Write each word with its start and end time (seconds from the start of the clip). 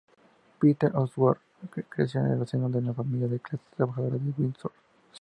Peter 0.57 0.91
Osgood 0.95 1.37
creció 1.89 2.21
en 2.21 2.31
el 2.31 2.47
seno 2.47 2.67
de 2.69 2.79
una 2.79 2.91
familia 2.91 3.27
de 3.27 3.39
clase 3.39 3.63
trabajadora 3.75 4.15
de 4.17 4.33
Windsor. 4.35 4.71